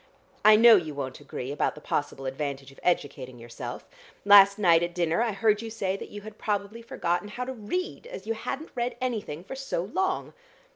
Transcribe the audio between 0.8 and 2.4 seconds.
won't agree about the possible